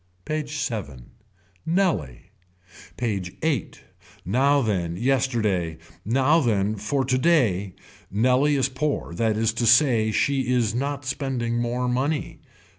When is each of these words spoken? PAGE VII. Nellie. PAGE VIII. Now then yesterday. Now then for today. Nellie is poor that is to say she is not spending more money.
PAGE 0.25 0.67
VII. 0.69 1.11
Nellie. 1.63 2.31
PAGE 2.97 3.37
VIII. 3.41 3.71
Now 4.25 4.63
then 4.63 4.97
yesterday. 4.97 5.77
Now 6.03 6.39
then 6.39 6.75
for 6.75 7.05
today. 7.05 7.75
Nellie 8.09 8.55
is 8.55 8.67
poor 8.67 9.13
that 9.13 9.37
is 9.37 9.53
to 9.53 9.67
say 9.67 10.09
she 10.09 10.51
is 10.51 10.73
not 10.73 11.05
spending 11.05 11.59
more 11.61 11.87
money. 11.87 12.39